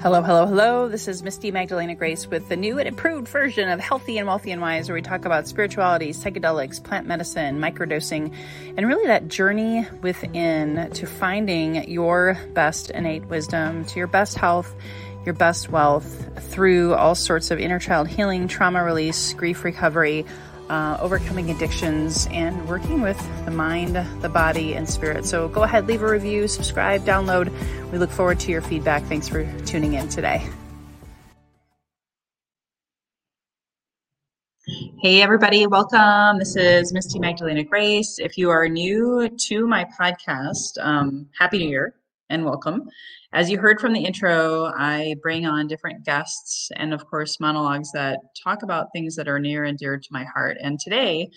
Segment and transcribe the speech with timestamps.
[0.00, 0.88] Hello, hello, hello.
[0.88, 4.50] This is Misty Magdalena Grace with the new and improved version of Healthy and Wealthy
[4.50, 8.34] and Wise, where we talk about spirituality, psychedelics, plant medicine, microdosing,
[8.76, 14.74] and really that journey within to finding your best innate wisdom, to your best health,
[15.24, 20.26] your best wealth through all sorts of inner child healing, trauma release, grief recovery
[20.70, 25.24] uh, overcoming addictions, and working with the mind, the body, and spirit.
[25.24, 27.52] So go ahead, leave a review, subscribe, download.
[27.90, 29.02] We look forward to your feedback.
[29.04, 30.48] Thanks for tuning in today.
[35.02, 36.38] Hey, everybody, welcome.
[36.38, 38.18] This is Misty Magdalena Grace.
[38.18, 41.94] If you are new to my podcast, um, Happy New Year
[42.30, 42.88] and welcome.
[43.34, 47.90] As you heard from the intro, I bring on different guests and, of course, monologues
[47.90, 50.56] that talk about things that are near and dear to my heart.
[50.60, 51.30] And today,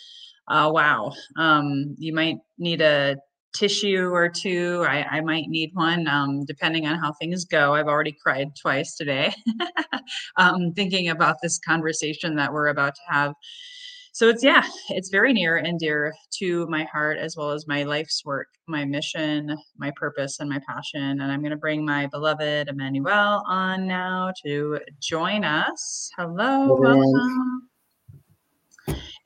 [0.48, 3.18] uh, wow, um, you might need a
[3.56, 4.86] tissue or two.
[4.88, 7.74] I, I might need one, um, depending on how things go.
[7.74, 9.34] I've already cried twice today,
[10.38, 13.34] um, thinking about this conversation that we're about to have
[14.18, 17.84] so it's yeah it's very near and dear to my heart as well as my
[17.84, 22.08] life's work my mission my purpose and my passion and i'm going to bring my
[22.08, 26.10] beloved emmanuel on now to join us.
[26.18, 27.70] Hello welcome.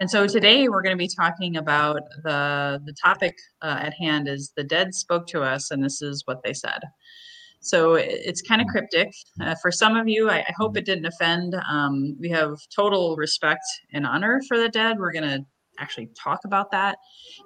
[0.01, 4.27] And so today we're going to be talking about the the topic uh, at hand
[4.27, 6.81] is the dead spoke to us and this is what they said
[7.61, 9.11] so it's kind of cryptic.
[9.39, 11.55] Uh, for some of you, I, I, hope it didn't offend.
[11.69, 14.97] Um, we have total respect and honor for the dead.
[14.97, 15.45] We're going to
[15.79, 16.97] actually talk about that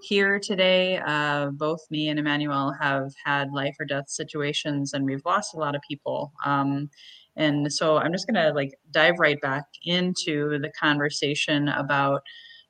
[0.02, 1.00] here today.
[1.06, 5.58] Uh, both me and Emmanuel have had life or death situations, and we've lost a
[5.58, 6.32] lot of people.
[6.46, 6.90] Um,
[7.36, 12.22] and so I'm just going to like dive right back into the conversation about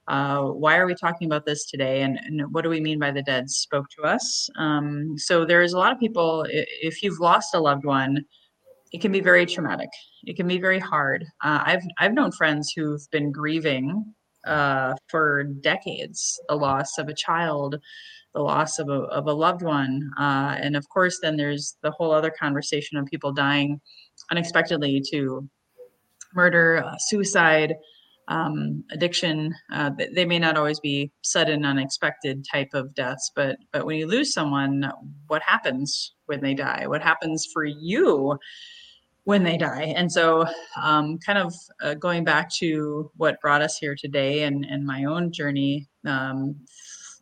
[0.08, 3.12] uh, why are we talking about this today and, and, what do we mean by
[3.12, 4.48] the dead spoke to us?
[4.56, 8.24] Um, so there's a lot of people if you've lost a loved one
[8.92, 9.90] it can be very traumatic.
[10.24, 11.26] It can be very hard.
[11.44, 14.06] Uh, i've i've known friends who've been grieving
[14.48, 17.76] uh, for decades the loss of a child
[18.34, 21.92] the loss of a, of a loved one uh, and of course then there's the
[21.92, 23.82] whole other conversation of people dying
[24.32, 25.50] unexpectedly to
[26.36, 27.76] murder uh, suicide
[28.28, 29.54] um, addiction.
[29.72, 34.08] Uh, they may not always be sudden, unexpected type of deaths, but but when you
[34.08, 34.92] lose someone,
[35.28, 36.88] what happens when they die?
[36.88, 38.38] What happens for you
[39.26, 39.94] when they die?
[39.96, 40.46] And so,
[40.82, 45.06] um, kind of uh, going back to what brought us here today, and and my
[45.06, 46.56] own journey, um,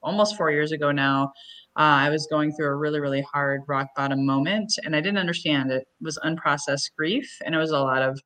[0.02, 1.31] almost four years ago now.
[1.75, 5.18] Uh, I was going through a really, really hard rock bottom moment, and I didn't
[5.18, 5.81] understand it.
[5.81, 8.22] it was unprocessed grief, and it was a lot of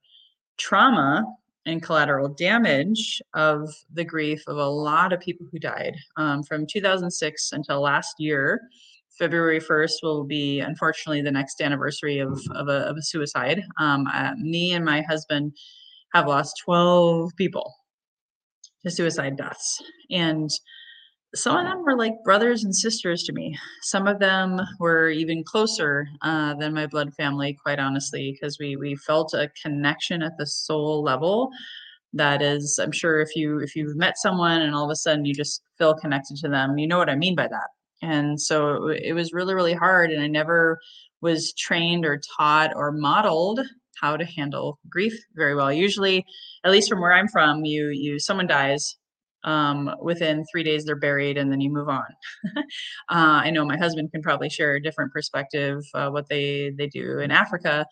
[0.58, 1.24] trauma
[1.68, 6.66] and collateral damage of the grief of a lot of people who died um, from
[6.66, 8.62] 2006 until last year.
[9.20, 13.64] February 1st will be, unfortunately, the next anniversary of, of, a, of a suicide.
[13.80, 15.54] Um, uh, me and my husband
[16.14, 17.74] have lost 12 people
[18.84, 19.82] to suicide deaths.
[20.10, 20.50] And
[21.36, 23.58] some of them were like brothers and sisters to me.
[23.82, 28.76] Some of them were even closer uh, than my blood family, quite honestly, because we
[28.76, 31.50] we felt a connection at the soul level.
[32.14, 35.26] That is, I'm sure if you if you've met someone and all of a sudden
[35.26, 37.68] you just feel connected to them, you know what I mean by that.
[38.02, 40.80] And so it, it was really really hard, and I never
[41.22, 43.60] was trained or taught or modeled
[44.00, 45.74] how to handle grief very well.
[45.74, 46.24] Usually,
[46.64, 48.96] at least from where I'm from, you you someone dies,
[49.48, 52.06] um, within three days they're buried and then you move on.
[53.10, 56.88] Uh, i know my husband can probably share a different perspective uh, what they they
[56.88, 57.86] do in africa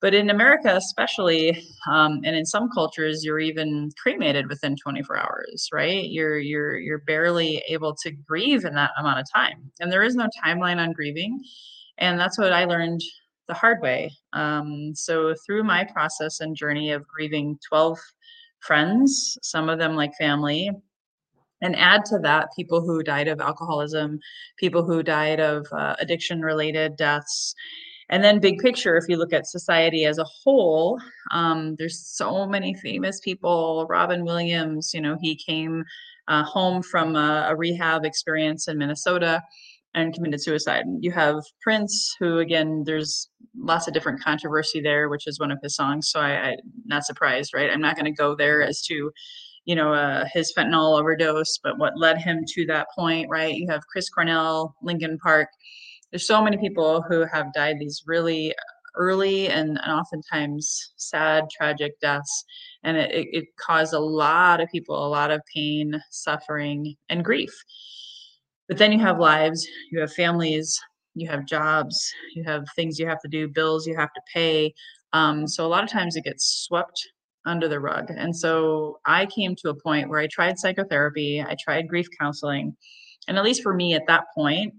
[0.00, 1.50] but in america especially
[1.90, 6.08] um, and in some cultures you're even cremated within 24 hours right?
[6.10, 10.14] You're you're you're barely able to grieve in that amount of time and there is
[10.14, 11.40] no timeline on grieving
[11.98, 13.00] and that's what i learned
[13.48, 14.10] the hard way.
[14.32, 17.98] Um, so through my process and journey of grieving 12
[18.62, 20.70] friends, some of them like family.
[21.60, 24.18] And add to that people who died of alcoholism,
[24.56, 27.54] people who died of uh, addiction related deaths.
[28.08, 31.00] And then, big picture, if you look at society as a whole,
[31.30, 33.86] um, there's so many famous people.
[33.88, 35.84] Robin Williams, you know, he came
[36.26, 39.42] uh, home from a, a rehab experience in Minnesota
[39.94, 40.84] and committed suicide.
[41.00, 45.58] You have Prince, who again, there's lots of different controversy there, which is one of
[45.62, 46.10] his songs.
[46.10, 46.56] So I, I
[46.86, 47.70] not surprised, right?
[47.70, 49.10] I'm not going to go there as to,
[49.64, 53.54] you know, uh, his fentanyl overdose, but what led him to that point, right?
[53.54, 55.48] You have Chris Cornell, Linkin Park.
[56.10, 58.54] There's so many people who have died these really
[58.94, 62.44] early and, and oftentimes sad, tragic deaths.
[62.82, 67.52] And it, it caused a lot of people a lot of pain, suffering, and grief.
[68.72, 70.80] But then you have lives, you have families,
[71.14, 74.72] you have jobs, you have things you have to do, bills you have to pay,
[75.12, 76.98] Um, so a lot of times it gets swept
[77.44, 78.06] under the rug.
[78.08, 82.74] And so I came to a point where I tried psychotherapy, I tried grief counseling.
[83.28, 84.72] And at least for me at that point,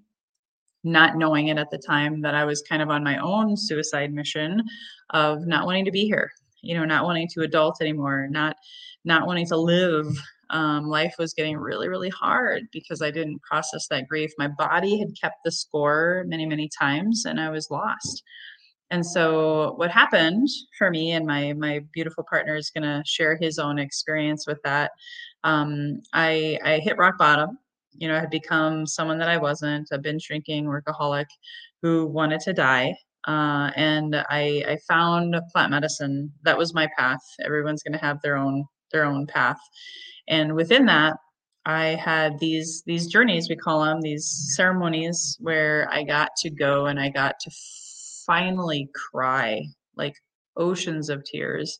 [0.84, 4.12] not knowing it at the time that I was kind of on my own suicide
[4.12, 4.64] mission
[5.12, 6.32] of not wanting to be here,
[6.64, 8.56] you know, not wanting to adult anymore, not
[9.06, 10.08] not wanting to live.
[10.50, 14.32] Um, life was getting really, really hard because I didn't process that grief.
[14.38, 18.24] My body had kept the score many, many times, and I was lost.
[18.92, 20.48] And so, what happened
[20.78, 24.60] for me, and my my beautiful partner is going to share his own experience with
[24.64, 24.92] that.
[25.44, 27.58] Um, I I hit rock bottom
[27.98, 31.28] you know, I had become someone that I wasn't, a binge drinking workaholic
[31.82, 32.96] who wanted to die.
[33.28, 36.32] Uh, and I, I found plant medicine.
[36.44, 37.22] That was my path.
[37.46, 39.60] Everyone's going to have their own their own path,
[40.28, 41.18] and within that,
[41.66, 46.86] I had these these journeys we call them these ceremonies where I got to go
[46.88, 47.52] and I got to
[48.26, 50.16] finally cry like
[50.58, 51.80] oceans of tears.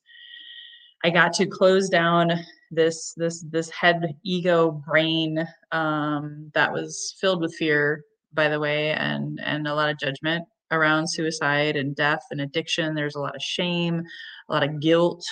[1.04, 2.32] I got to close down
[2.72, 8.92] this this this head ego brain um, that was filled with fear by the way
[8.92, 13.36] and and a lot of judgment around suicide and death and addiction there's a lot
[13.36, 14.02] of shame
[14.50, 15.24] a lot of guilt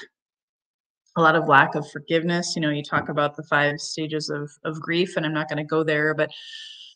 [1.18, 2.56] a lot of lack of forgiveness.
[2.56, 5.58] You know you talk about the five stages of of grief and i'm not going
[5.58, 6.30] to go there but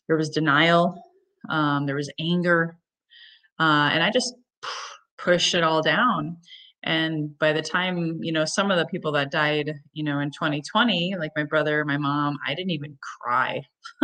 [0.06, 1.02] there was denial
[1.48, 2.76] um, there was anger
[3.60, 4.34] uh, and i just
[5.26, 6.36] pushed it all down.
[6.84, 10.30] And by the time you know some of the people that died you know in
[10.30, 13.60] 2020 like my brother my mom i didn't even cry.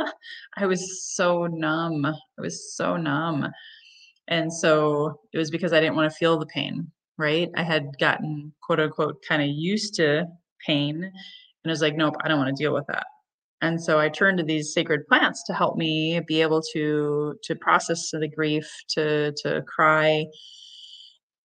[0.56, 2.04] I was so numb.
[2.04, 3.48] I was so numb.
[4.26, 7.50] And so it was because i didn't want to feel the pain right?
[7.56, 10.26] I had gotten quote unquote kind of used to
[10.66, 11.12] pain and
[11.66, 13.04] i was like nope i don't want to deal with that.
[13.60, 17.56] And so i turned to these sacred plants to help me be able to to
[17.56, 20.26] process the grief to to cry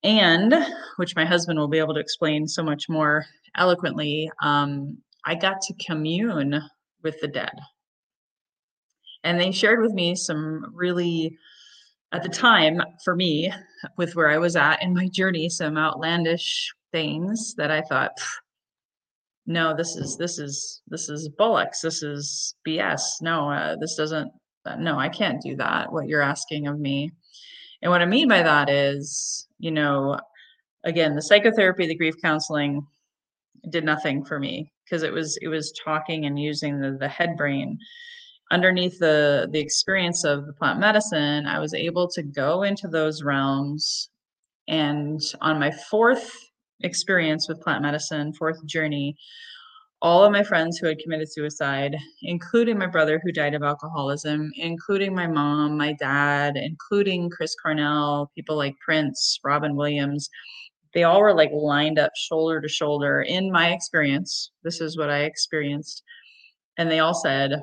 [0.04, 0.54] and
[0.98, 3.26] which my husband will be able to explain so much more
[3.56, 6.62] eloquently um, i got to commune
[7.04, 7.54] with the dead.
[9.24, 11.38] And they shared with me some really
[12.14, 13.52] at the time for me
[13.98, 18.14] with where i was at in my journey some outlandish things that i thought
[19.46, 21.82] no this is this is this is bullocks.
[21.82, 24.32] This is bs no uh, this doesn't
[24.66, 27.12] uh, no i can't do that what you're asking of me.
[27.82, 30.20] And what i mean by that is you know,
[30.84, 32.86] again, the psychotherapy, the grief counseling
[33.70, 37.36] did nothing for me because it was it was talking and using the, the head
[37.36, 37.78] brain
[38.52, 43.24] underneath the the experience of the plant medicine i was able to go into those
[43.24, 44.10] realms
[44.68, 46.32] and on my fourth
[46.82, 49.16] experience with plant medicine fourth journey
[50.02, 54.52] all of my friends who had committed suicide, including my brother who died of alcoholism,
[54.56, 60.30] including my mom, my dad, including Chris Cornell, people like Prince, Robin Williams,
[60.94, 64.52] they all were like lined up shoulder to shoulder in my experience.
[64.64, 66.04] This is what I experienced.
[66.78, 67.62] And they all said,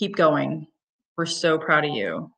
[0.00, 0.66] Keep going.
[1.16, 2.32] We're so proud of you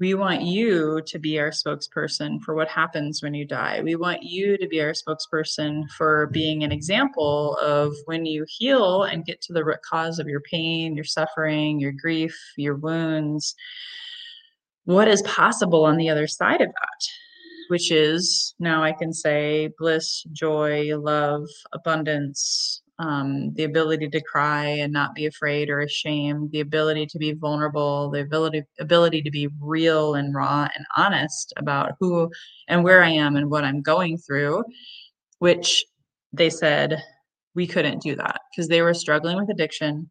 [0.00, 3.80] we want you to be our spokesperson for what happens when you die.
[3.82, 9.04] We want you to be our spokesperson for being an example of when you heal
[9.04, 13.56] and get to the root cause of your pain, your suffering, your grief, your wounds,
[14.84, 19.70] what is possible on the other side of that, which is now I can say
[19.78, 26.50] bliss, joy, love, abundance, um, the ability to cry and not be afraid or ashamed,
[26.50, 31.52] the ability to be vulnerable, the ability ability to be real and raw and honest
[31.56, 32.30] about who
[32.66, 34.64] and where I am and what I'm going through,
[35.38, 35.84] which
[36.32, 37.02] they said
[37.54, 40.10] we couldn't do that because they were struggling with addiction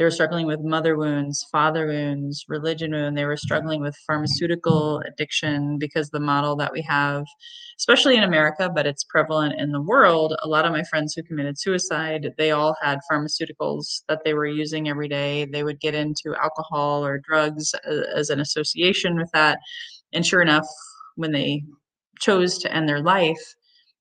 [0.00, 3.18] they were struggling with mother wounds, father wounds, religion wound.
[3.18, 7.26] They were struggling with pharmaceutical addiction because the model that we have,
[7.78, 10.34] especially in America, but it's prevalent in the world.
[10.42, 14.46] A lot of my friends who committed suicide, they all had pharmaceuticals that they were
[14.46, 15.44] using every day.
[15.44, 19.58] They would get into alcohol or drugs uh, as an association with that.
[20.14, 20.66] And sure enough,
[21.16, 21.62] when they
[22.20, 23.54] chose to end their life,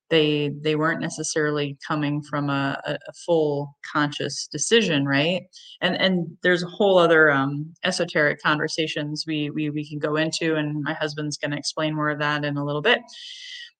[0.09, 5.43] they they weren't necessarily coming from a, a, full conscious decision right?
[5.81, 10.55] And and there's a whole other um, esoteric conversations we, we we can go into
[10.55, 12.99] and my husband's going to explain more of that in a little bit.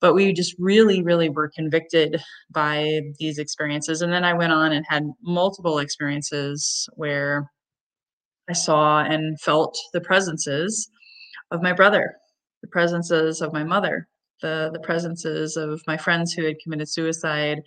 [0.01, 2.21] But we just really really were convicted
[2.51, 7.51] by these experiences and then i went on and had multiple experiences where
[8.49, 10.89] i saw and felt the presences
[11.51, 12.15] of my brother
[12.61, 14.07] the presences of my mother
[14.41, 17.61] the the presences of my friends who had committed suicide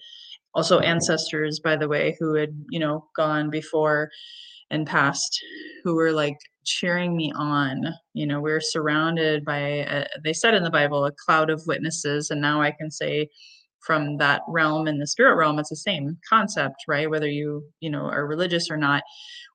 [0.55, 4.11] also ancestors by the way who had you know gone before
[4.71, 5.38] and past
[5.85, 7.85] who were like cheering me on.
[8.14, 12.31] You know, we're surrounded by, a, they said in the Bible, a cloud of witnesses.
[12.31, 13.29] And now I can say,
[13.85, 17.91] from that realm in the spirit realm it's the same concept right whether you you
[17.91, 19.02] know are religious or not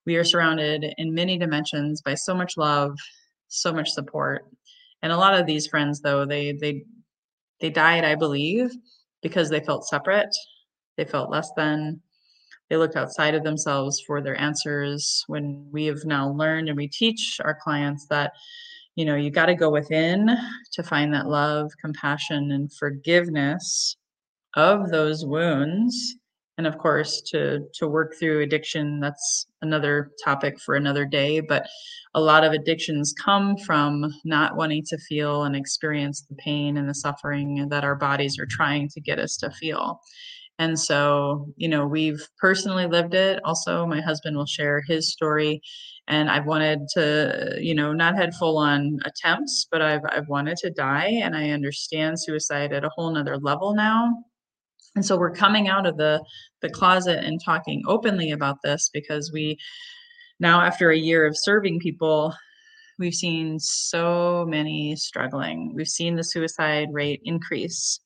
[0.06, 2.92] we are surrounded in many dimensions by so much love
[3.48, 4.44] so much support
[5.02, 6.84] and a lot of these friends though they they
[7.60, 8.72] they died i believe
[9.22, 10.36] because they felt separate
[10.98, 12.02] they felt less than
[12.70, 15.24] they looked outside of themselves for their answers.
[15.28, 18.34] When we have now learned and we teach our clients that
[18.96, 20.36] you know you got to go within
[20.74, 23.96] to find that love compassion and forgiveness
[24.56, 26.16] of those wounds
[26.58, 31.68] and of course to to work through addiction that's another topic for another day but
[32.14, 36.90] a lot of addictions come from not wanting to feel and experience the pain and
[36.90, 40.02] the suffering that our bodies are trying to get us to feel.
[40.58, 43.40] And so you know we've personally lived it.
[43.46, 45.62] Also my husband will share his story
[46.08, 50.56] and i've wanted to you know not had full on attempts but i've i've wanted
[50.58, 54.14] to die and i understand suicide at a whole nother level now
[54.96, 56.24] and so we're coming out of the
[56.62, 59.58] the closet and talking openly about this because we
[60.40, 62.34] now after a year of serving people
[63.00, 65.74] we've seen so many struggling.
[65.76, 68.00] We've seen the suicide rate increase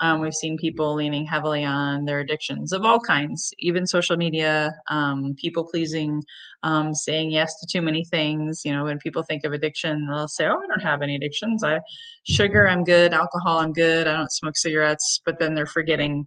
[0.00, 4.72] um, we've seen people leaning heavily on their addictions of all kinds, even social media,
[4.88, 6.22] um, people pleasing,
[6.62, 8.62] um, saying yes to too many things.
[8.64, 11.64] You know, when people think of addiction, they'll say, "Oh, I don't have any addictions.
[11.64, 11.80] I
[12.24, 13.12] sugar, I'm good.
[13.12, 14.06] Alcohol, I'm good.
[14.06, 16.26] I don't smoke cigarettes." But then they're forgetting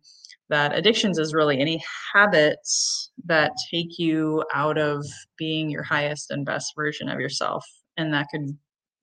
[0.49, 1.81] that addictions is really any
[2.13, 5.05] habits that take you out of
[5.37, 7.65] being your highest and best version of yourself,
[7.97, 8.57] and that could.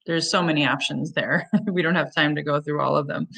[0.06, 1.46] There's so many options there.
[1.72, 3.28] we don't have time to go through all of them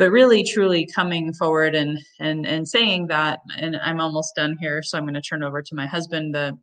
[0.00, 4.82] but really truly coming forward and and and saying that and i'm almost done here
[4.82, 6.54] so i'm going to turn over to my husband that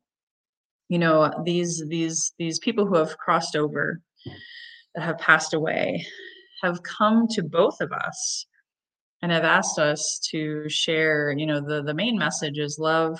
[0.90, 4.02] you know these these these people who have crossed over
[4.96, 6.04] that have passed away
[6.64, 8.48] have come to both of us
[9.22, 13.20] and have asked us to share you know the the main message is love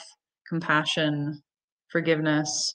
[0.50, 1.40] compassion
[1.90, 2.74] forgiveness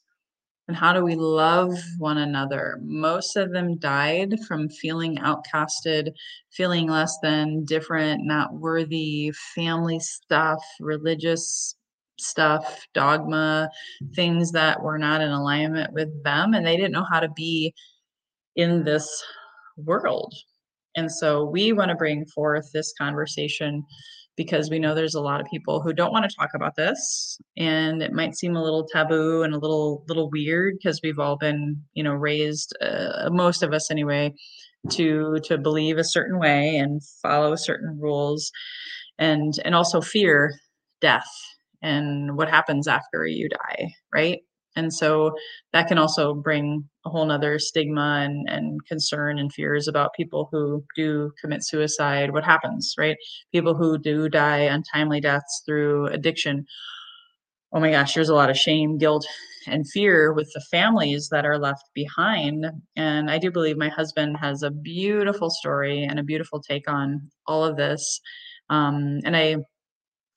[0.69, 2.79] and how do we love one another?
[2.83, 6.13] Most of them died from feeling outcasted,
[6.51, 11.75] feeling less than, different, not worthy, family stuff, religious
[12.19, 13.69] stuff, dogma,
[14.15, 16.55] things that were not in alignment with them.
[16.55, 17.75] And they didn't know how to be
[18.55, 19.25] in this
[19.77, 20.33] world.
[20.95, 23.85] And so we want to bring forth this conversation
[24.37, 27.39] because we know there's a lot of people who don't want to talk about this
[27.57, 31.37] and it might seem a little taboo and a little little weird because we've all
[31.37, 34.33] been you know raised uh, most of us anyway
[34.91, 38.51] to to believe a certain way and follow certain rules
[39.19, 40.59] and and also fear
[41.01, 41.31] death
[41.83, 44.41] and what happens after you die right
[44.77, 45.33] and so
[45.73, 50.49] that can also bring a whole nother stigma and, and concern and fears about people
[50.51, 52.33] who do commit suicide.
[52.33, 53.17] What happens right?
[53.53, 56.67] People who do die untimely deaths through addiction.
[57.73, 59.27] Oh my gosh there's a lot of shame guilt
[59.67, 62.67] and fear with the families that are left behind.
[62.97, 67.31] And i do believe my husband has a beautiful story and a beautiful take on
[67.47, 68.21] all of this.
[68.71, 69.57] Um, and i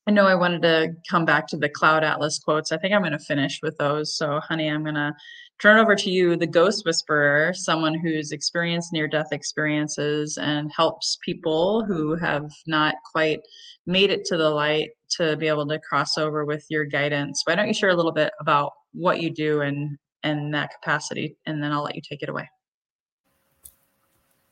[0.07, 2.71] I know I wanted to come back to the Cloud Atlas quotes.
[2.71, 4.15] I think I'm going to finish with those.
[4.15, 5.13] So, honey, I'm going to
[5.59, 11.17] turn over to you, the ghost whisperer, someone who's experienced near death experiences and helps
[11.25, 13.39] people who have not quite
[13.87, 17.41] made it to the light to be able to cross over with your guidance.
[17.45, 21.37] Why don't you share a little bit about what you do and and that capacity,
[21.45, 22.49] and then I'll let you take it away.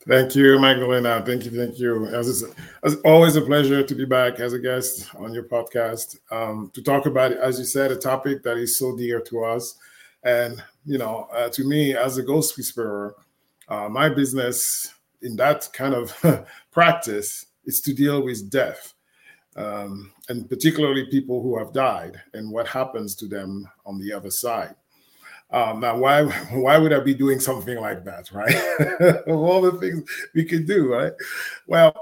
[0.06, 1.24] Thank you, Magdalena.
[1.26, 2.08] Thank you, thank you.
[2.08, 2.44] As
[2.84, 6.82] it's, always a pleasure to be back as a guest on your podcast um, to
[6.82, 9.78] talk about, as you said, a topic that is so dear to us.
[10.24, 13.16] And you know, uh, to me, as a ghost whisperer,
[13.70, 18.94] uh, my business in that kind of practice is to deal with death,
[19.56, 24.32] um, and particularly people who have died and what happens to them on the other
[24.32, 24.76] side.
[25.54, 28.56] Um, now, why why would I be doing something like that, right?
[29.28, 31.14] of all the things we could do, right?
[31.68, 31.96] Well,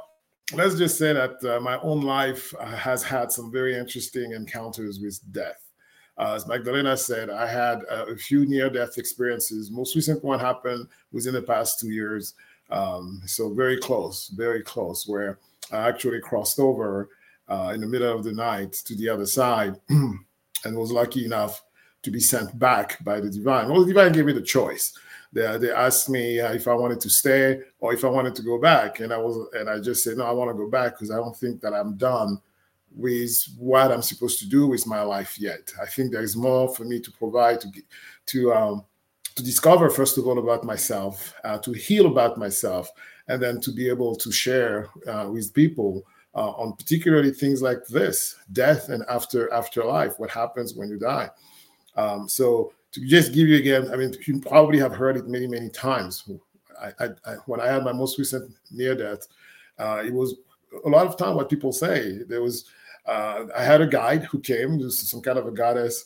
[0.53, 4.99] let's just say that uh, my own life uh, has had some very interesting encounters
[4.99, 5.61] with death.
[6.17, 9.71] Uh, as Magdalena said, I had a few near-death experiences.
[9.71, 12.35] Most recent one happened within the past two years,
[12.69, 15.39] um, so very close, very close, where
[15.71, 17.09] I actually crossed over
[17.49, 21.63] uh, in the middle of the night to the other side, and was lucky enough
[22.03, 23.69] to be sent back by the divine.
[23.69, 24.97] Well, the divine gave me the choice.
[25.33, 28.43] They, they asked me uh, if I wanted to stay or if I wanted to
[28.43, 30.93] go back, and I was and I just said no, I want to go back
[30.93, 32.41] because I don't think that I'm done
[32.93, 35.71] with what I'm supposed to do with my life yet.
[35.81, 37.69] I think there is more for me to provide to
[38.27, 38.85] to um,
[39.35, 42.89] to discover first of all about myself, uh, to heal about myself,
[43.27, 46.03] and then to be able to share uh, with people
[46.35, 51.29] uh, on particularly things like this, death and after afterlife, what happens when you die.
[51.95, 55.47] Um, so to just give you again, I mean, you probably have heard it many
[55.47, 56.29] many times.
[56.81, 59.27] I, I, I when I had my most recent near death,
[59.77, 60.35] uh, it was
[60.85, 62.19] a lot of time what people say.
[62.27, 62.65] There was
[63.05, 66.05] uh, I had a guide who came, some kind of a goddess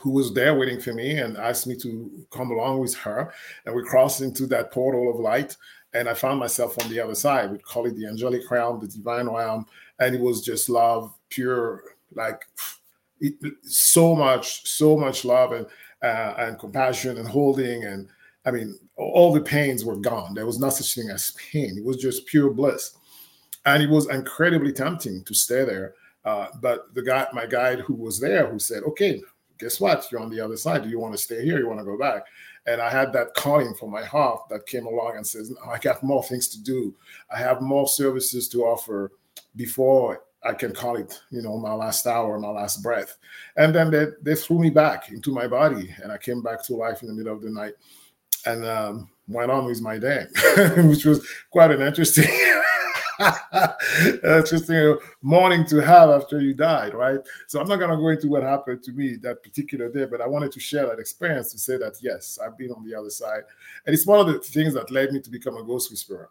[0.00, 3.32] who was there waiting for me and asked me to come along with her.
[3.64, 5.56] And we crossed into that portal of light.
[5.92, 7.52] And I found myself on the other side.
[7.52, 9.66] We call it the angelic realm, the divine realm.
[10.00, 12.44] And it was just love, pure, like
[13.62, 15.66] so much, so much love and,
[16.02, 17.84] uh, and compassion and holding.
[17.84, 18.08] And
[18.44, 20.34] I mean, all the pains were gone.
[20.34, 21.76] There was no such thing as pain.
[21.78, 22.96] It was just pure bliss
[23.66, 25.94] and it was incredibly tempting to stay there.
[26.24, 29.20] Uh, but the guy, my guide who was there, who said, "Okay,
[29.58, 30.06] guess what?
[30.10, 30.82] You're on the other side.
[30.82, 31.58] Do you want to stay here?
[31.58, 32.24] You want to go back?"
[32.66, 36.02] And I had that calling from my heart that came along and says, "I got
[36.02, 36.94] more things to do.
[37.30, 39.12] I have more services to offer
[39.56, 43.16] before I can call it, you know, my last hour, my last breath."
[43.56, 46.74] And then they they threw me back into my body, and I came back to
[46.74, 47.74] life in the middle of the night,
[48.46, 50.26] and um, went on with my day,
[50.76, 52.26] which was quite an interesting.
[53.20, 57.20] A morning to have after you died, right?
[57.46, 60.20] So I'm not going to go into what happened to me that particular day, but
[60.20, 63.10] I wanted to share that experience to say that yes, I've been on the other
[63.10, 63.42] side,
[63.86, 66.30] and it's one of the things that led me to become a ghost whisperer.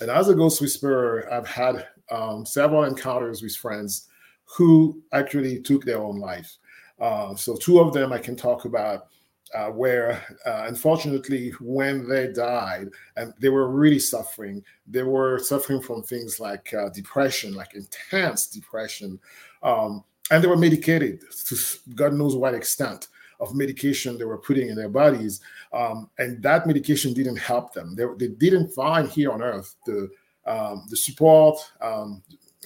[0.00, 4.08] And as a ghost whisperer, I've had um, several encounters with friends
[4.44, 6.56] who actually took their own life.
[7.00, 9.06] Uh, so two of them I can talk about
[9.54, 14.62] uh, where uh, unfortunately when they died and they were really suffering.
[14.86, 19.18] They were suffering from things like uh, depression like intense depression.
[19.62, 21.56] Um, and they were medicated to
[21.94, 23.08] god knows what extent
[23.40, 25.40] of medication they were putting in their bodies
[25.72, 30.08] um, and that medication didn't help them they, they didn't find here on earth the
[30.46, 32.22] um, the support um,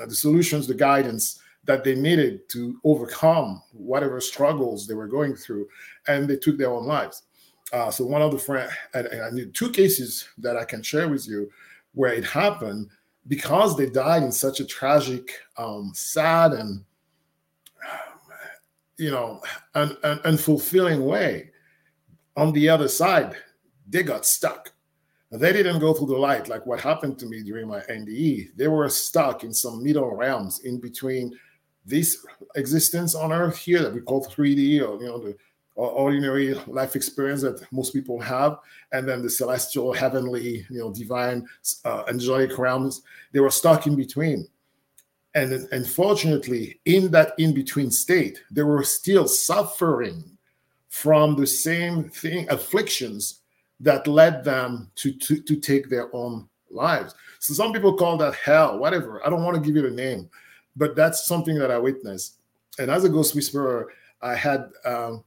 [0.07, 5.67] the solutions the guidance that they needed to overcome whatever struggles they were going through,
[6.09, 7.23] and they took their own lives.
[7.73, 10.83] Uh, so one of the friend, and, and I need two cases that I can
[10.83, 11.51] share with you
[11.95, 12.89] where it happened
[13.29, 16.85] because they died in such a tragic, um, sad, and
[18.99, 19.41] you know,
[19.75, 21.51] an, un, unfulfilling way.
[22.37, 23.35] On the other side,
[23.89, 24.73] they got stuck.
[25.31, 28.51] They didn't go through the light like what happened to me during my NDE.
[28.57, 31.37] They were stuck in some middle realms in between
[31.85, 35.37] this existence on earth here that we call 3D or you know the
[35.77, 38.59] ordinary life experience that most people have,
[38.93, 41.47] and then the celestial, heavenly, you know, divine,
[41.85, 43.03] uh, angelic realms,
[43.33, 44.47] they were stuck in between.
[45.35, 50.23] And unfortunately, in that in between state, they were still suffering
[50.89, 53.41] from the same thing, afflictions
[53.81, 57.15] that led them to, to, to take their own lives.
[57.41, 59.25] So some people call that hell, whatever.
[59.27, 60.31] I don't want to give it a name
[60.77, 62.39] but that's something that I witnessed.
[62.79, 65.25] And as a ghost whisperer, I had um,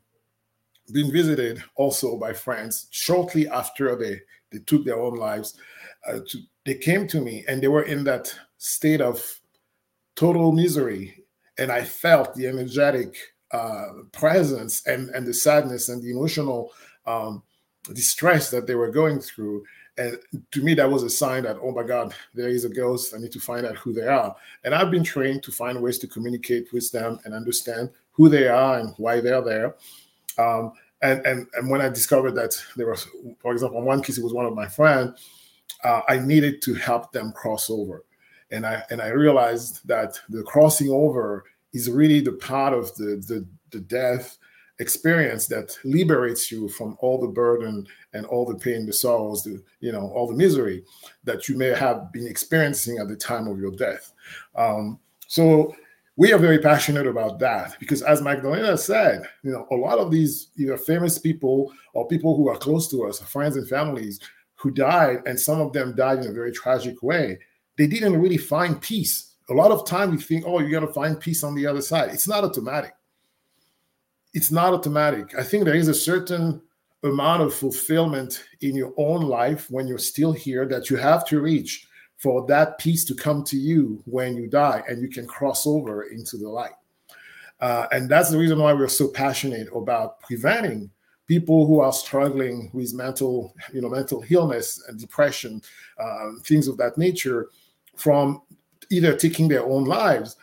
[0.91, 4.19] been visited also by friends shortly after they,
[4.51, 5.57] they took their own lives.
[6.07, 9.23] Uh, to, they came to me and they were in that state of
[10.17, 11.23] total misery.
[11.57, 13.15] And I felt the energetic
[13.51, 16.73] uh, presence and, and the sadness and the emotional
[17.05, 17.41] um,
[17.93, 19.63] distress that they were going through.
[19.97, 20.19] And
[20.51, 23.15] to me, that was a sign that, oh my God, there is a ghost.
[23.15, 24.35] I need to find out who they are.
[24.63, 28.47] And I've been trained to find ways to communicate with them and understand who they
[28.47, 29.75] are and why they're there.
[30.37, 33.07] Um, and, and, and when I discovered that there was,
[33.39, 35.27] for example, in one case, it was one of my friends,
[35.83, 38.03] uh, I needed to help them cross over.
[38.51, 43.23] And I, and I realized that the crossing over is really the part of the,
[43.27, 44.37] the, the death
[44.79, 49.61] experience that liberates you from all the burden and all the pain, the sorrows, the
[49.79, 50.83] you know, all the misery
[51.23, 54.13] that you may have been experiencing at the time of your death.
[54.55, 55.75] Um, so
[56.15, 60.11] we are very passionate about that because, as Magdalena said, you know, a lot of
[60.11, 64.19] these either famous people or people who are close to us, friends and families,
[64.55, 67.37] who died, and some of them died in a very tragic way.
[67.77, 69.33] They didn't really find peace.
[69.49, 71.81] A lot of time we think, oh, you got to find peace on the other
[71.81, 72.09] side.
[72.09, 72.93] It's not automatic
[74.37, 75.33] it's not automatic.
[75.35, 76.61] I think there is a certain
[77.03, 81.41] amount of fulfillment in your own life when you're still here that you have to
[81.41, 81.87] reach
[82.17, 86.03] for that peace to come to you when you die and you can cross over
[86.03, 86.73] into the light.
[87.59, 90.91] Uh, and that's the reason why we're so passionate about preventing
[91.27, 95.59] people who are struggling with mental, you know, mental illness and depression,
[95.99, 97.49] um, things of that nature,
[97.97, 98.41] from
[98.89, 100.37] either taking their own lives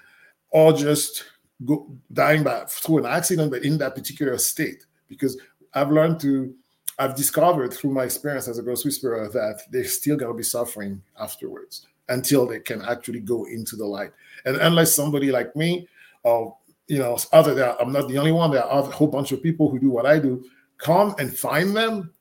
[0.50, 1.24] or just
[1.64, 4.84] go dying by through an accident, but in that particular state.
[5.08, 5.38] Because
[5.72, 6.54] I've learned to,
[6.98, 11.02] I've discovered through my experience as a ghost whisperer that they're still gonna be suffering
[11.18, 14.12] afterwards until they can actually go into the light.
[14.44, 15.88] And unless somebody like me,
[16.22, 19.42] or you know, other I'm not the only one, there are a whole bunch of
[19.42, 20.44] people who do what I do,
[20.78, 22.12] come and find them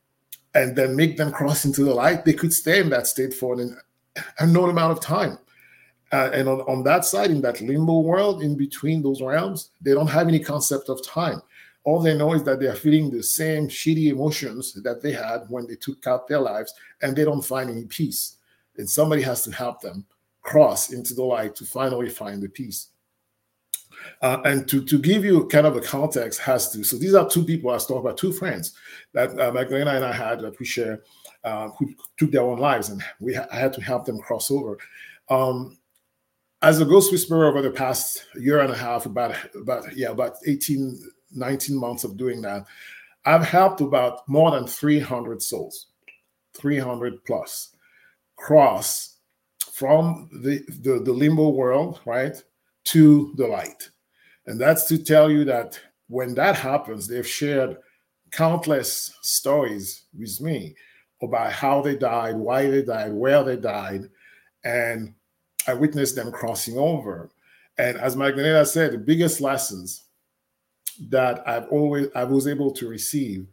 [0.56, 3.60] and then make them cross into the light, they could stay in that state for
[3.60, 3.78] an
[4.40, 5.38] unknown amount of time.
[6.12, 9.94] Uh, and on, on that side, in that limbo world, in between those realms, they
[9.94, 11.42] don't have any concept of time.
[11.86, 15.46] All they know is that they are feeling the same shitty emotions that they had
[15.50, 18.38] when they took out their lives, and they don't find any peace.
[18.78, 20.06] And somebody has to help them
[20.44, 22.90] cross into the light to finally find the peace.
[24.22, 27.30] Uh, and to, to give you kind of a context has to, so these are
[27.30, 28.76] two people I was talking about, two friends
[29.14, 31.02] that uh, Magdalena and I had that we share,
[31.44, 34.78] uh, who took their own lives, and we I had to help them cross over.
[35.30, 35.78] Um,
[36.62, 40.36] as a ghost whisperer over the past year and a half, about about yeah, about
[40.48, 41.00] 18,
[41.36, 42.66] 19 months of doing that,
[43.26, 45.88] I've helped about more than 300 souls,
[46.56, 47.76] 300 plus,
[48.38, 49.18] cross
[49.74, 52.42] from the, the, the limbo world, right,
[52.86, 53.90] to the light.
[54.46, 57.78] And that's to tell you that when that happens, they've shared
[58.32, 60.76] countless stories with me
[61.24, 64.10] about how they died, why they died, where they died.
[64.64, 65.14] And
[65.68, 67.32] I witnessed them crossing over.
[67.78, 70.04] And as Magdalena said, the biggest lessons
[71.10, 73.48] that I've always I was able to receive.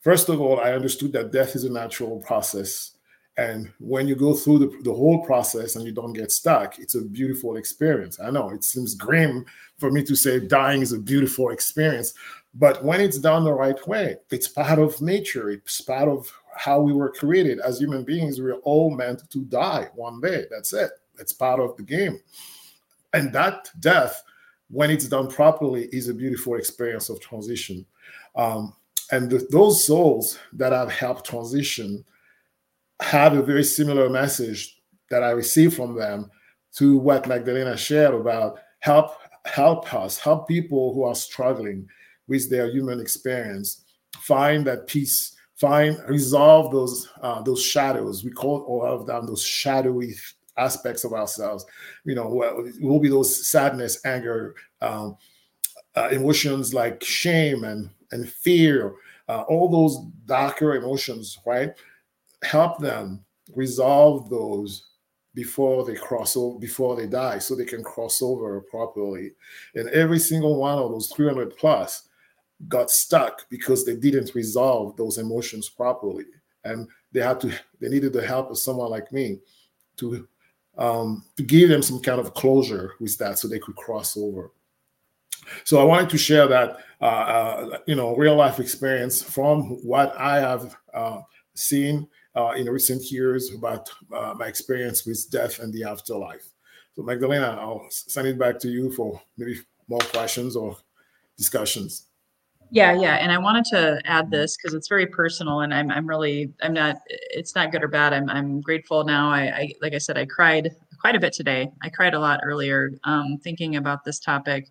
[0.00, 2.92] First of all, I understood that death is a natural process
[3.36, 6.94] and when you go through the, the whole process and you don't get stuck, it's
[6.94, 8.20] a beautiful experience.
[8.20, 9.46] I know it seems grim
[9.78, 12.12] for me to say dying is a beautiful experience,
[12.54, 16.80] but when it's done the right way, it's part of nature, it's part of how
[16.80, 18.40] we were created as human beings.
[18.40, 20.44] We're all meant to die one day.
[20.50, 22.20] That's it, it's part of the game.
[23.12, 24.22] And that death,
[24.70, 27.84] when it's done properly, is a beautiful experience of transition.
[28.36, 28.74] Um,
[29.10, 32.04] and the, those souls that have helped transition
[33.00, 36.30] have a very similar message that I received from them
[36.76, 41.88] to what Magdalena shared about help help us, help people who are struggling
[42.28, 43.84] with their human experience,
[44.20, 48.24] find that peace, find resolve those uh, those shadows.
[48.24, 50.14] We call all of them those shadowy
[50.58, 51.64] aspects of ourselves.
[52.04, 55.16] You know, it will be those sadness, anger, um,
[55.96, 58.96] uh, emotions like shame and and fear,
[59.28, 61.72] uh, all those darker emotions, right?
[62.42, 64.88] help them resolve those
[65.34, 69.32] before they cross over before they die so they can cross over properly
[69.74, 72.08] and every single one of those 300 plus
[72.68, 76.24] got stuck because they didn't resolve those emotions properly
[76.64, 79.38] and they had to they needed the help of someone like me
[79.96, 80.26] to
[80.78, 84.50] um, to give them some kind of closure with that so they could cross over
[85.64, 90.16] so i wanted to share that uh, uh, you know real life experience from what
[90.18, 91.20] i have uh,
[91.54, 96.46] seen uh, in recent years about uh, my experience with death and the afterlife.
[96.94, 100.76] So, Magdalena, I'll send it back to you for maybe more questions or
[101.36, 102.06] discussions.
[102.74, 106.06] Yeah, yeah, and I wanted to add this because it's very personal, and I'm I'm
[106.06, 108.14] really I'm not it's not good or bad.
[108.14, 109.30] I'm I'm grateful now.
[109.30, 111.68] I, I like I said, I cried quite a bit today.
[111.82, 114.68] I cried a lot earlier um, thinking about this topic,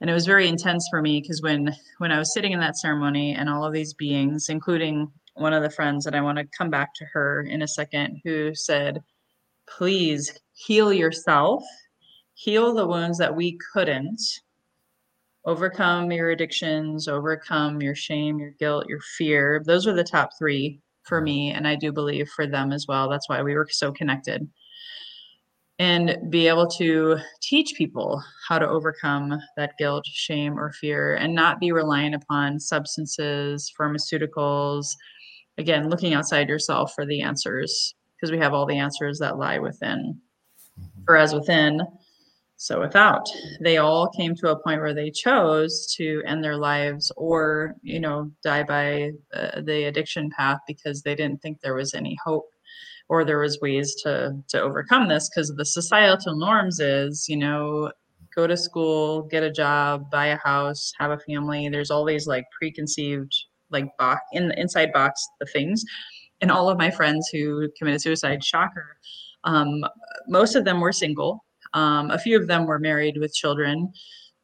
[0.00, 2.76] and it was very intense for me because when when I was sitting in that
[2.76, 6.48] ceremony and all of these beings, including one of the friends, and I want to
[6.58, 9.00] come back to her in a second, who said,
[9.68, 11.62] Please heal yourself,
[12.34, 14.20] heal the wounds that we couldn't,
[15.44, 19.62] overcome your addictions, overcome your shame, your guilt, your fear.
[19.64, 23.08] Those are the top three for me, and I do believe for them as well.
[23.08, 24.48] That's why we were so connected.
[25.78, 31.34] And be able to teach people how to overcome that guilt, shame, or fear, and
[31.34, 34.94] not be reliant upon substances, pharmaceuticals,
[35.58, 39.58] again looking outside yourself for the answers because we have all the answers that lie
[39.58, 40.18] within
[40.78, 41.02] mm-hmm.
[41.04, 41.80] for as within
[42.62, 43.28] so without
[43.60, 47.98] they all came to a point where they chose to end their lives or you
[47.98, 52.48] know die by uh, the addiction path because they didn't think there was any hope
[53.08, 55.28] or there was ways to to overcome this.
[55.28, 57.90] Because the societal norms is you know
[58.32, 61.68] go to school get a job buy a house have a family.
[61.68, 63.34] There's all these like preconceived
[63.70, 65.84] like box in the inside box the things.
[66.40, 68.98] And all of my friends who committed suicide shocker
[69.42, 69.84] um,
[70.28, 71.44] most of them were single
[71.74, 73.92] um, a few of them were married with children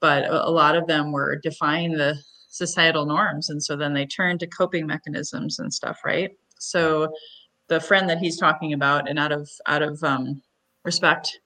[0.00, 2.16] but a, lot of them were defying the
[2.48, 7.12] societal norms and so then they turned to coping mechanisms and stuff right so
[7.68, 10.42] the friend that he's talking about and out of out of um,
[10.84, 11.40] respect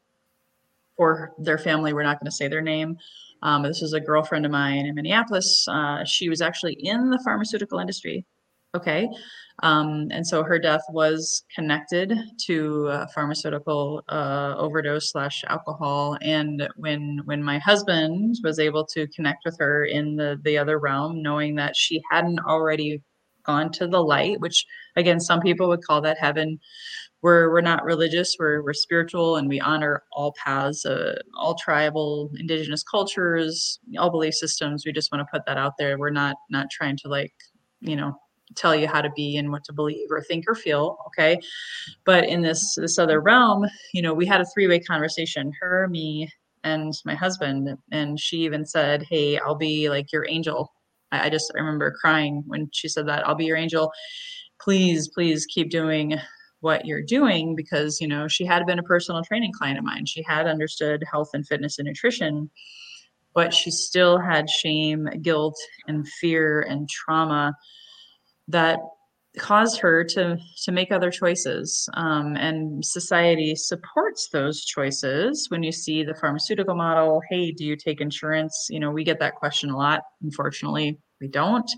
[0.97, 1.93] for their family.
[1.93, 2.97] We're not going to say their name.
[3.43, 5.67] Um, this is a girlfriend of mine in Minneapolis.
[5.69, 8.25] Uh, she was actually in the pharmaceutical industry.
[8.75, 9.07] Okay.
[9.63, 12.15] Um, and so her death was connected
[12.47, 16.17] to pharmaceutical uh, overdose slash alcohol.
[16.23, 20.79] And when when my husband was able to connect with her in the the other
[20.79, 23.03] realm, knowing that she hadn't already
[23.45, 24.65] gone to the light, which
[24.97, 26.59] again some people would call that heaven.
[27.21, 28.37] We're we're not religious.
[28.39, 34.35] We're we're spiritual, and we honor all paths, uh, all tribal, indigenous cultures, all belief
[34.35, 34.85] systems.
[34.87, 35.99] We just want to put that out there.
[35.99, 37.35] We're not not trying to like
[37.81, 38.19] you know
[38.57, 41.39] tell you how to be and what to believe or think or feel okay?
[42.05, 46.31] But in this this other realm you know we had a three-way conversation her me
[46.65, 50.73] and my husband and she even said hey i'll be like your angel.
[51.11, 53.93] I, I just I remember crying when she said that i'll be your angel.
[54.61, 56.19] Please please keep doing
[56.61, 60.07] what you're doing because you know she had been a personal training client of mine.
[60.07, 62.51] She had understood health and fitness and nutrition
[63.35, 67.55] but she still had shame guilt and fear and trauma
[68.49, 68.79] that
[69.39, 71.89] caused her to to make other choices.
[71.95, 77.23] Um, and society supports those choices when you see the pharmaceutical model.
[77.31, 78.67] Hey do you take insurance?
[78.71, 80.03] You know we get that question a lot.
[80.23, 81.71] Unfortunately we don't.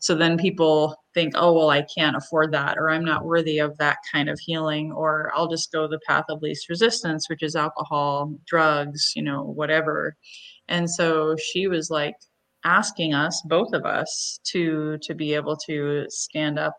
[0.00, 3.76] So then people think oh well i can't afford that or i'm not worthy of
[3.78, 7.56] that kind of healing or i'll just go the path of least resistance which is
[7.56, 10.16] alcohol drugs you know whatever.
[10.68, 12.14] And so she was like
[12.64, 16.76] asking us both of us to to be able to stand up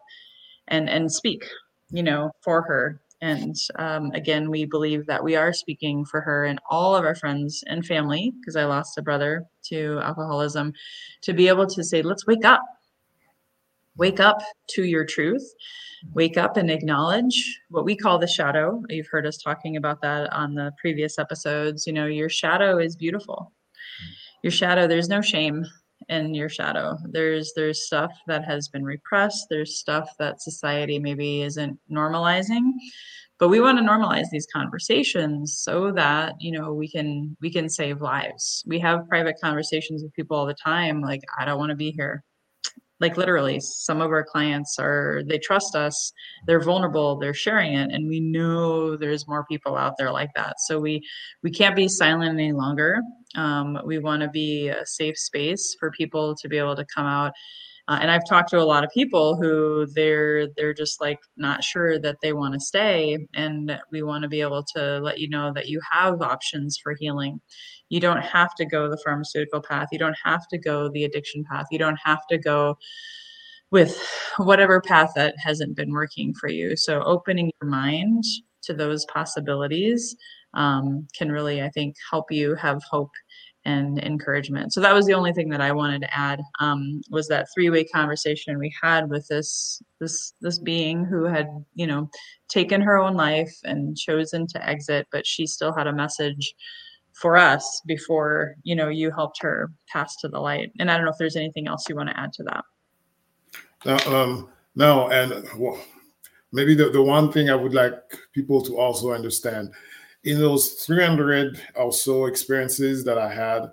[0.67, 1.45] and and speak
[1.91, 3.01] you know for her.
[3.23, 7.13] And um, again we believe that we are speaking for her and all of our
[7.13, 10.73] friends and family because i lost a brother to alcoholism
[11.21, 12.63] to be able to say let's wake up.
[13.97, 15.43] Wake up to your truth.
[16.13, 18.81] Wake up and acknowledge what we call the shadow.
[18.89, 21.85] You've heard us talking about that on the previous episodes.
[21.85, 23.51] You know your shadow is beautiful
[24.43, 25.65] your shadow there's no shame
[26.09, 26.97] in your shadow.
[27.09, 29.47] There's there's stuff that has been repressed.
[29.49, 32.71] There's stuff that society maybe isn't normalizing.
[33.39, 37.69] But we want to normalize these conversations so that you know we can we can
[37.69, 38.63] save lives.
[38.67, 41.91] We have private conversations with people all the time like i don't want to be
[41.91, 42.23] here
[43.01, 46.13] like literally some of our clients are they trust us
[46.47, 50.59] they're vulnerable they're sharing it and we know there's more people out there like that.
[50.59, 51.01] So we
[51.43, 53.01] we can't be silent any longer.
[53.35, 57.05] Um, we want to be a safe space for people to be able to come
[57.05, 57.33] out.
[57.87, 61.63] Uh, and I've talked to a lot of people who they're they're just like not
[61.63, 65.29] sure that they want to stay, and we want to be able to let you
[65.29, 67.41] know that you have options for healing.
[67.91, 69.89] You don't have to go the pharmaceutical path.
[69.91, 71.65] You don't have to go the addiction path.
[71.71, 72.77] You don't have to go
[73.69, 74.01] with
[74.37, 76.77] whatever path that hasn't been working for you.
[76.77, 78.23] So opening your mind
[78.63, 80.15] to those possibilities
[80.53, 83.11] um, can really, I think, help you have hope
[83.65, 84.73] and encouragement.
[84.73, 87.83] So that was the only thing that I wanted to add um, was that three-way
[87.83, 92.09] conversation we had with this this this being who had you know
[92.49, 96.55] taken her own life and chosen to exit, but she still had a message
[97.21, 100.71] for us before you know you helped her pass to the light.
[100.79, 102.65] And I don't know if there's anything else you want to add to that.
[103.85, 105.79] No, um, no, and well,
[106.51, 107.95] maybe the, the one thing I would like
[108.33, 109.71] people to also understand
[110.23, 113.71] in those 300 or so experiences that I had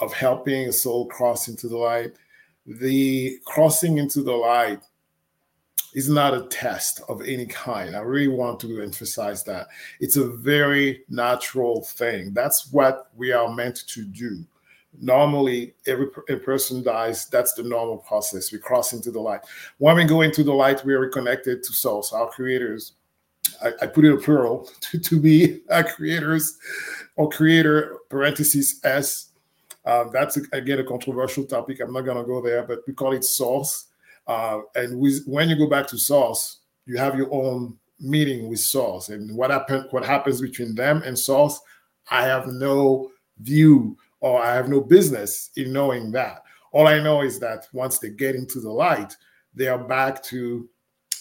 [0.00, 2.12] of helping a soul cross into the light,
[2.66, 4.82] the crossing into the light
[5.94, 7.96] is not a test of any kind.
[7.96, 9.68] I really want to emphasize that.
[10.00, 12.34] It's a very natural thing.
[12.34, 14.44] That's what we are meant to do.
[15.00, 17.26] Normally, every, every person dies.
[17.28, 18.52] That's the normal process.
[18.52, 19.40] We cross into the light.
[19.78, 22.92] When we go into the light, we are connected to source, our creators,
[23.62, 26.58] I, I put it a plural to, to be our creators
[27.16, 29.30] or creator parentheses S.
[29.84, 31.80] Uh, that's again a controversial topic.
[31.80, 33.86] I'm not going to go there, but we call it source.
[34.26, 38.60] Uh, and with, when you go back to source, you have your own meeting with
[38.60, 39.08] source.
[39.08, 41.60] And what happen, what happens between them and source,
[42.10, 43.10] I have no
[43.40, 46.42] view or I have no business in knowing that.
[46.72, 49.16] All I know is that once they get into the light,
[49.54, 50.68] they are back to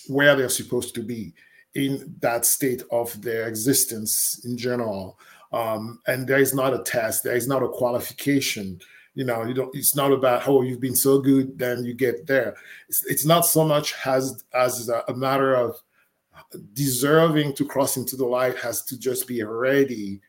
[0.08, 1.34] where they're supposed to be
[1.76, 5.20] in that state of their existence in general.
[5.52, 8.80] Um, and there is not a test, there is not a qualification.
[9.16, 9.76] You know, you don't.
[9.76, 12.56] It's not about oh, you've been so good, then you get there.
[12.90, 15.82] It's, it's not so much as as a, matter of
[16.74, 20.20] deserving to cross into the light has to just be ready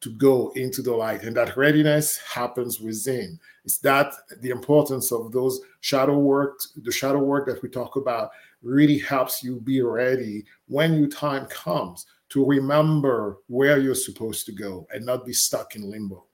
[0.00, 5.30] to go into the light and that readiness happens within it's that the importance of
[5.32, 8.30] those shadow work the shadow work that we talk about
[8.62, 14.52] really helps you be ready when your time comes to remember where you're supposed to
[14.52, 16.24] go and not be stuck in limbo.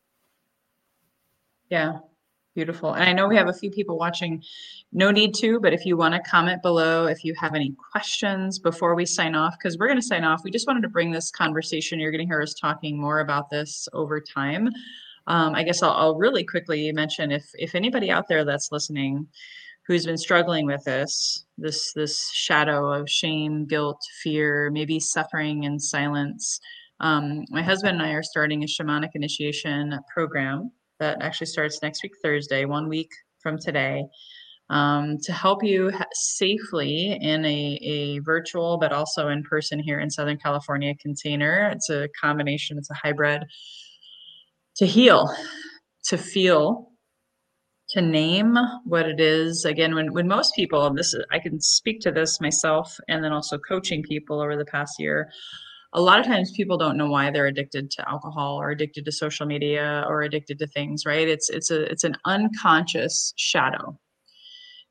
[1.70, 1.98] Yeah,
[2.54, 2.94] beautiful.
[2.94, 4.42] And I know we have a few people watching.
[4.92, 8.58] No need to, but if you want to comment below, if you have any questions
[8.58, 10.42] before we sign off, because we're going to sign off.
[10.44, 12.00] We just wanted to bring this conversation.
[12.00, 14.70] You're going to hear us talking more about this over time.
[15.26, 19.26] Um, I guess I'll, I'll really quickly mention if if anybody out there that's listening
[19.86, 25.78] who's been struggling with this this this shadow of shame guilt fear maybe suffering in
[25.78, 26.60] silence
[27.00, 32.02] um, my husband and i are starting a shamanic initiation program that actually starts next
[32.02, 34.04] week thursday one week from today
[34.68, 40.00] um, to help you ha- safely in a, a virtual but also in person here
[40.00, 41.70] in southern california container.
[41.72, 43.44] It's a combination it's a hybrid
[44.76, 45.32] to heal
[46.06, 46.90] to feel
[47.90, 49.64] to name what it is.
[49.64, 53.32] Again when when most people this is, i can speak to this myself and then
[53.32, 55.30] also coaching people over the past year
[55.96, 59.12] a lot of times people don't know why they're addicted to alcohol or addicted to
[59.12, 61.26] social media or addicted to things right?
[61.26, 63.98] It's it's a it's an unconscious shadow.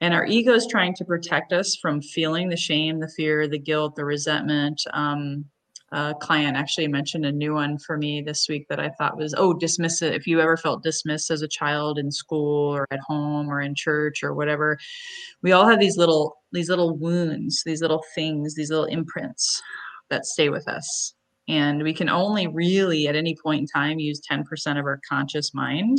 [0.02, 3.60] And our ego is trying to protect us from feeling the shame the fear the
[3.60, 4.82] guilt the resentment.
[4.94, 5.46] Um,
[5.92, 9.36] a client actually mentioned a new one for me this week that I thought was,
[9.38, 10.16] oh, dismiss it.
[10.16, 13.76] If you ever felt dismissed as a child in school or at home or in
[13.76, 14.80] church or whatever,
[15.44, 19.62] we all have these little these little wounds, these little things, these little imprints
[20.10, 21.14] that stay with us.
[21.48, 24.44] And we can only really at any point in time use 10%
[24.80, 25.98] of our conscious mind.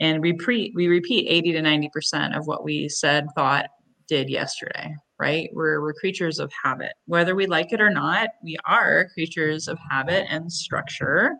[0.00, 3.66] And repeat we repeat 80 to 90% of what we said, thought,
[4.08, 5.50] did yesterday right?
[5.52, 6.94] We're, we're creatures of habit.
[7.06, 11.36] Whether we like it or not, we are creatures of habit and structure.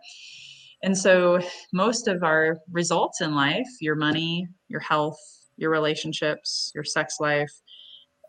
[0.83, 1.41] And so,
[1.73, 5.19] most of our results in life your money, your health,
[5.57, 7.51] your relationships, your sex life,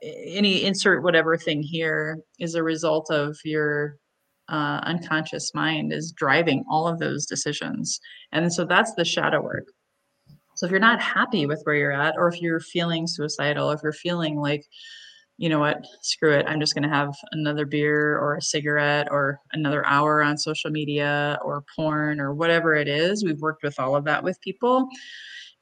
[0.05, 3.97] any insert whatever thing here is a result of your
[4.49, 8.01] uh, unconscious mind is driving all of those decisions.
[8.33, 9.67] And so, that's the shadow work.
[10.57, 13.81] So, if you're not happy with where you're at, or if you're feeling suicidal, if
[13.83, 14.65] you're feeling like,
[15.37, 16.47] you know what, screw it.
[16.47, 20.71] I'm just going to have another beer or a cigarette or another hour on social
[20.71, 23.25] media or porn or whatever it is.
[23.25, 24.89] We've worked with all of that with people.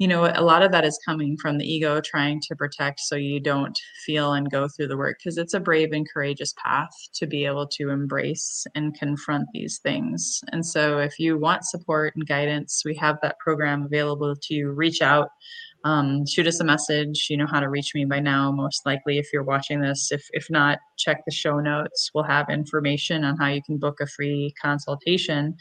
[0.03, 3.15] You know, a lot of that is coming from the ego trying to protect so
[3.15, 6.91] you don't feel and go through the work because it's a brave and courageous path
[7.15, 10.41] to be able to embrace and confront these things.
[10.51, 15.03] And so, if you want support and guidance, we have that program available to reach
[15.03, 15.29] out
[15.85, 17.27] um, shoot us a message.
[17.31, 20.11] You know how to reach me by now, most likely, if you're watching this.
[20.11, 22.11] If, if not, check the show notes.
[22.13, 25.57] We'll have information on how you can book a free consultation.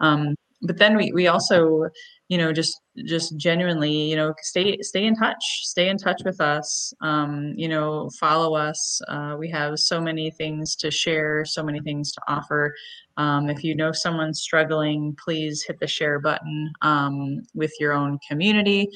[0.00, 1.88] Um, but then we, we also,
[2.28, 6.40] you know, just just genuinely, you know, stay stay in touch, stay in touch with
[6.40, 6.92] us.
[7.00, 9.00] Um, you know, follow us.
[9.08, 12.74] Uh, we have so many things to share, so many things to offer.
[13.16, 18.18] Um, if you know someone struggling, please hit the share button um, with your own
[18.28, 18.88] community.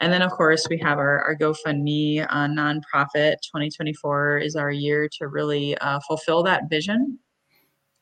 [0.00, 3.36] And then, of course, we have our, our GoFundMe uh, nonprofit.
[3.44, 7.18] 2024 is our year to really uh, fulfill that vision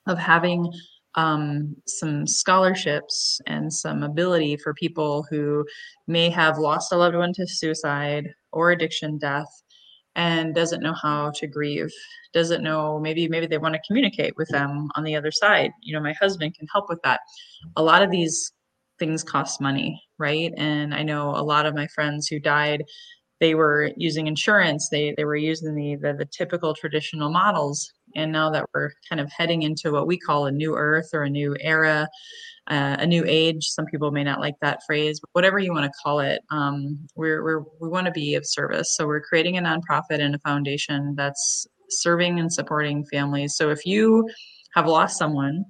[0.06, 0.72] of having
[1.14, 5.64] um, some scholarships and some ability for people who
[6.06, 9.62] may have lost a loved one to suicide or addiction death
[10.14, 11.90] and doesn't know how to grieve
[12.34, 15.94] doesn't know maybe maybe they want to communicate with them on the other side you
[15.94, 17.20] know my husband can help with that
[17.76, 18.52] a lot of these
[19.02, 20.52] things cost money, right?
[20.56, 22.84] And I know a lot of my friends who died,
[23.42, 27.92] they were using insurance, they they were using the the, the typical traditional models.
[28.14, 31.24] And now that we're kind of heading into what we call a new earth or
[31.24, 32.06] a new era,
[32.68, 33.64] uh, a new age.
[33.66, 36.98] Some people may not like that phrase, but whatever you want to call it, um,
[37.16, 38.94] we're, we're, we want to be of service.
[38.96, 43.56] So we're creating a nonprofit and a foundation that's serving and supporting families.
[43.56, 44.28] So if you
[44.74, 45.64] have lost someone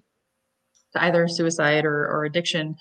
[0.94, 2.74] to either suicide or, or addiction,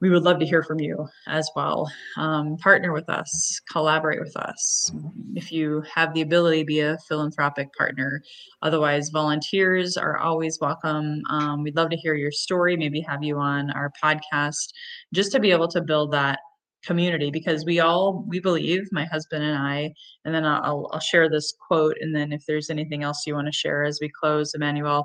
[0.00, 1.90] we would love to hear from you as well.
[2.16, 4.92] Um, partner with us, collaborate with us.
[5.34, 8.22] If you have the ability, be a philanthropic partner.
[8.62, 11.22] Otherwise, volunteers are always welcome.
[11.30, 14.72] Um, we'd love to hear your story, maybe have you on our podcast,
[15.12, 16.38] just to be able to build that
[16.84, 19.92] community because we all we believe my husband and i
[20.24, 23.48] and then i'll, I'll share this quote and then if there's anything else you want
[23.48, 25.04] to share as we close emmanuel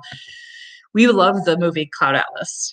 [0.94, 2.72] we love the movie cloud atlas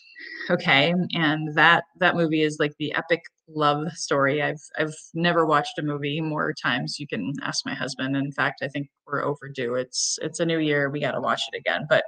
[0.49, 3.21] okay and that that movie is like the epic
[3.55, 4.41] love story.
[4.41, 8.15] I've i've never watched a movie more times you can ask my husband.
[8.15, 9.75] In fact i think we're overdue.
[9.75, 10.89] It's it's a new year.
[10.89, 11.85] We got to watch it again.
[11.89, 12.03] But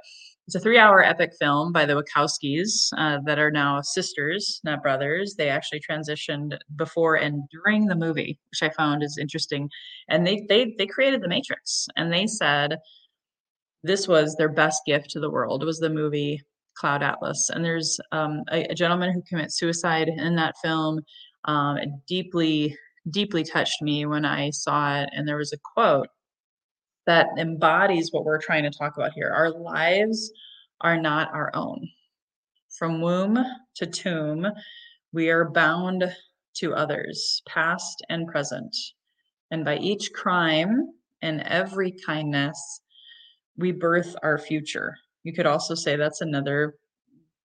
[0.46, 4.82] it's a three hour epic film by the wachowskis uh, that are now sisters not
[4.82, 5.34] brothers.
[5.36, 9.68] They actually transitioned before and during the movie which i found is interesting.
[10.08, 12.78] And they they they created the matrix and they said
[13.82, 16.40] this was their best gift to the world was the movie
[16.76, 17.50] Cloud Atlas.
[17.52, 21.00] And there's um, a, a, gentleman who commits suicide in that film.
[21.44, 22.76] Um, it deeply,
[23.10, 25.10] deeply touched me when I saw it.
[25.12, 26.08] And there was a quote
[27.06, 29.30] that embodies what we're trying to talk about here.
[29.30, 30.32] Our lives
[30.80, 31.88] are not our own.
[32.78, 33.38] From womb
[33.76, 34.46] to tomb,
[35.12, 36.04] we are bound
[36.56, 38.74] to others, past and present.
[39.50, 40.88] And by each crime
[41.22, 42.80] and every kindness,
[43.56, 44.96] we birth our future.
[45.24, 46.76] You could also say that's another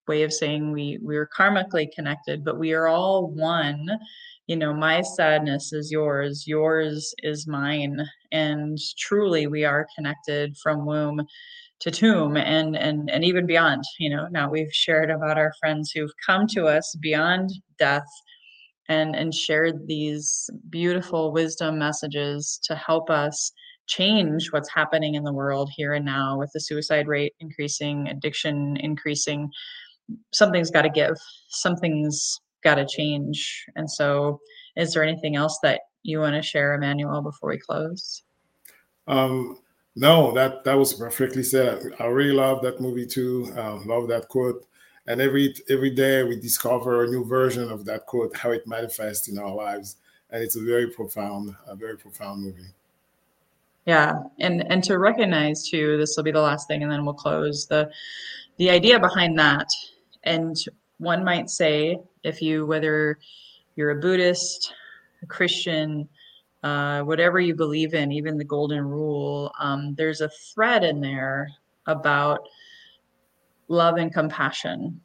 [0.08, 3.88] way of saying we we're karmically connected, but we are all one.
[4.46, 8.00] You know, my sadness is yours, yours is mine,
[8.32, 11.20] and truly we are connected from womb
[11.80, 15.90] to tomb and and and even beyond you know now we've shared about our friends
[15.90, 18.06] who've come to us beyond death
[18.88, 23.52] and and shared these beautiful wisdom messages to help us
[23.90, 28.76] change what's happening in the world here and now with the suicide rate increasing addiction
[28.76, 29.50] increasing
[30.30, 31.16] something's got to give
[31.48, 33.66] something's got to change.
[33.76, 34.40] And so
[34.76, 38.22] is there anything else that you want to share emmanuel before we close?
[39.06, 39.58] Um
[39.96, 41.82] no that that was perfectly said.
[41.98, 44.66] I really love that movie too um, love that quote.
[45.06, 49.28] And every every day we discover a new version of that quote how it manifests
[49.28, 49.96] in our lives.
[50.30, 52.72] And it's a very profound a very profound movie
[53.90, 57.22] yeah and and to recognize too this will be the last thing and then we'll
[57.26, 57.90] close the
[58.60, 59.68] the idea behind that.
[60.24, 60.54] And
[60.98, 63.18] one might say if you whether
[63.74, 64.74] you're a buddhist
[65.22, 66.08] a christian
[66.62, 71.48] uh, whatever you believe in even the golden rule um, there's a thread in there
[71.86, 72.40] about
[73.68, 75.00] love and compassion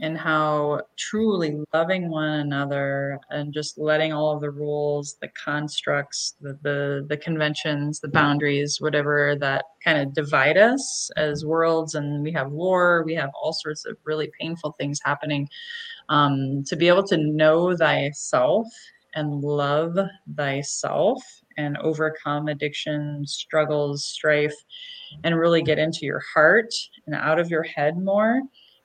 [0.00, 6.34] and how truly loving one another and just letting all of the rules the constructs
[6.40, 12.22] the the, the conventions the boundaries whatever that kind of divide us as worlds and
[12.22, 15.48] we have war we have all sorts of really painful things happening
[16.08, 18.66] um, to be able to know thyself
[19.14, 19.96] and love
[20.36, 21.22] thyself
[21.56, 24.54] and overcome addiction struggles strife
[25.24, 26.72] and really get into your heart
[27.06, 28.40] and out of your head more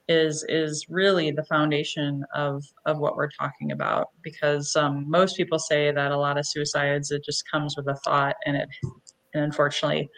[0.07, 5.59] is is really the foundation of of what we're talking about because um, most people
[5.59, 8.67] say that a lot of suicides it just comes with a thought and it
[9.33, 10.09] and unfortunately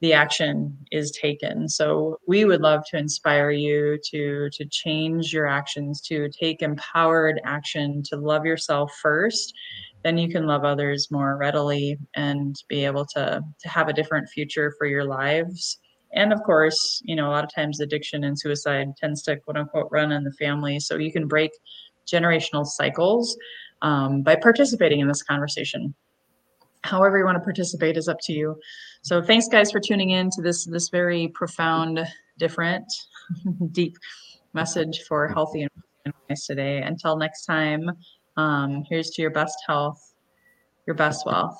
[0.00, 1.66] the action is taken.
[1.66, 7.40] So we would love to inspire you to to change your actions to take empowered
[7.44, 9.54] action to love yourself first.
[10.02, 14.28] Then you can love others more readily and be able to to have a different
[14.28, 15.78] future for your lives
[16.14, 19.56] and of course you know a lot of times addiction and suicide tends to quote
[19.56, 20.80] unquote run in the family.
[20.80, 21.50] So you can break
[22.10, 23.36] generational cycles
[23.82, 25.94] um, by participating in this conversation.
[26.82, 28.56] However you want to participate is up to you.
[29.02, 32.00] So thanks guys for tuning in to this this very profound
[32.38, 32.84] different
[33.72, 33.96] deep
[34.52, 36.82] message for healthy and wise today.
[36.82, 37.90] Until next time
[38.36, 40.00] um, here's to your best health
[40.86, 41.58] your best wealth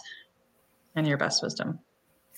[0.97, 1.79] and your best wisdom.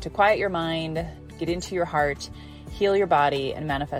[0.00, 1.04] to quiet your mind,
[1.38, 2.28] get into your heart,
[2.70, 3.92] heal your body, and manifest